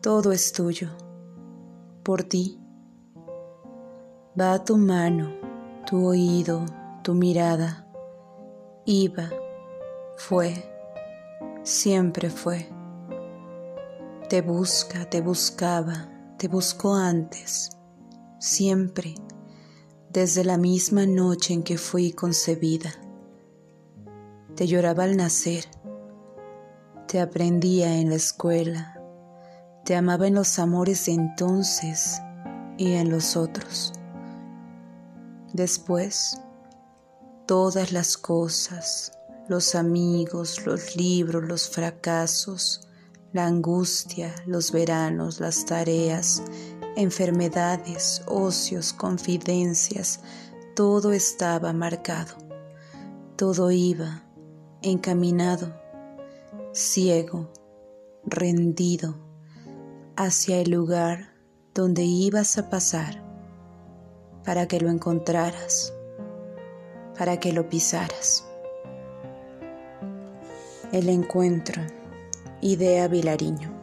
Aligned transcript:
todo 0.00 0.32
es 0.32 0.52
tuyo, 0.52 0.88
por 2.02 2.22
ti. 2.22 2.58
Va 4.38 4.64
tu 4.64 4.78
mano, 4.78 5.30
tu 5.84 6.06
oído, 6.06 6.64
tu 7.02 7.12
mirada, 7.12 7.86
iba, 8.86 9.28
fue, 10.16 10.54
siempre 11.62 12.30
fue. 12.30 12.66
Te 14.30 14.40
busca, 14.40 15.04
te 15.10 15.20
buscaba, 15.20 16.08
te 16.38 16.48
buscó 16.48 16.94
antes, 16.94 17.70
siempre, 18.38 19.14
desde 20.10 20.44
la 20.44 20.56
misma 20.56 21.04
noche 21.04 21.52
en 21.52 21.62
que 21.62 21.76
fui 21.76 22.12
concebida. 22.12 22.90
Te 24.54 24.66
lloraba 24.66 25.04
al 25.04 25.18
nacer, 25.18 25.64
te 27.06 27.20
aprendía 27.20 27.98
en 27.98 28.08
la 28.08 28.14
escuela, 28.16 28.99
te 29.84 29.96
amaba 29.96 30.26
en 30.26 30.34
los 30.34 30.58
amores 30.58 31.06
de 31.06 31.12
entonces 31.12 32.20
y 32.76 32.92
en 32.92 33.10
los 33.10 33.36
otros. 33.36 33.92
Después, 35.52 36.40
todas 37.46 37.92
las 37.92 38.16
cosas, 38.16 39.12
los 39.48 39.74
amigos, 39.74 40.64
los 40.64 40.96
libros, 40.96 41.44
los 41.44 41.68
fracasos, 41.68 42.86
la 43.32 43.46
angustia, 43.46 44.34
los 44.46 44.70
veranos, 44.70 45.40
las 45.40 45.64
tareas, 45.64 46.42
enfermedades, 46.96 48.22
ocios, 48.26 48.92
confidencias, 48.92 50.20
todo 50.76 51.12
estaba 51.12 51.72
marcado, 51.72 52.36
todo 53.36 53.70
iba 53.70 54.24
encaminado, 54.82 55.74
ciego, 56.72 57.52
rendido 58.24 59.29
hacia 60.16 60.60
el 60.60 60.70
lugar 60.70 61.32
donde 61.74 62.02
ibas 62.02 62.58
a 62.58 62.68
pasar 62.68 63.22
para 64.44 64.66
que 64.66 64.80
lo 64.80 64.90
encontraras, 64.90 65.94
para 67.18 67.38
que 67.38 67.52
lo 67.52 67.68
pisaras. 67.68 68.46
El 70.92 71.08
encuentro, 71.08 71.82
idea 72.60 73.08
Vilariño. 73.08 73.79